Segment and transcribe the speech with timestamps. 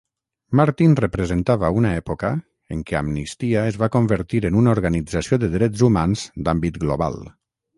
[0.59, 2.31] Martin representava una època
[2.77, 7.25] en què Amnistia es va convertir en una organització de drets humans d'àmbit global.